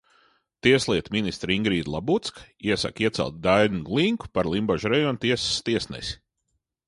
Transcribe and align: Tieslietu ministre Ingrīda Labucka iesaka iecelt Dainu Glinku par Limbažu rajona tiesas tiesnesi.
Tieslietu 0.67 1.11
ministre 1.15 1.53
Ingrīda 1.55 1.91
Labucka 1.95 2.45
iesaka 2.71 3.05
iecelt 3.05 3.37
Dainu 3.45 3.83
Glinku 3.91 4.33
par 4.39 4.49
Limbažu 4.55 4.93
rajona 4.95 5.23
tiesas 5.27 5.63
tiesnesi. 5.69 6.19